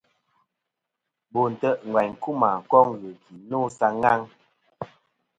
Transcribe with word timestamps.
Bo 1.31 1.41
ntè' 1.51 1.79
ngvaynkuma 1.87 2.49
koŋ 2.69 2.87
ghɨki 2.99 3.33
no 3.49 3.59
sa 3.77 3.87
ghaŋ. 4.01 4.21